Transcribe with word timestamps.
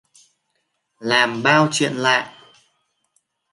Làm 0.99 1.43
bao 1.43 1.67
chuyện 1.71 1.93
lạ 1.95 2.37